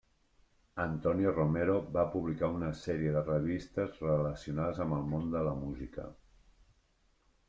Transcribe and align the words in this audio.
Antonio 0.83 1.33
Romero 1.33 1.75
va 1.97 2.05
publicar 2.15 2.49
una 2.59 2.71
sèrie 2.79 3.11
de 3.17 3.21
revistes 3.27 3.99
relacionades 4.05 4.81
amb 4.87 4.97
el 5.01 5.05
món 5.13 5.29
de 5.37 5.45
la 5.49 5.53
música. 5.61 6.07